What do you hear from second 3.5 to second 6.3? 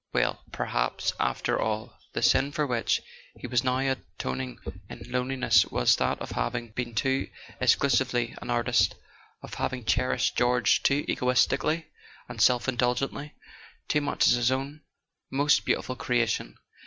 now atoning in loneliness was that